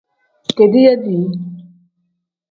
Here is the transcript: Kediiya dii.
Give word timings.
Kediiya 0.55 0.93
dii. 1.03 1.25